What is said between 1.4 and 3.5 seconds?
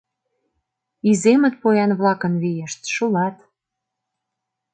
поян-влакын вийышт, шулат.